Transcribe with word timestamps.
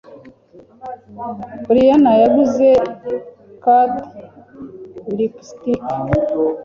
Brian 1.65 2.03
yaguze 2.23 2.67
Kate 3.63 4.01
lipstick. 5.17 5.81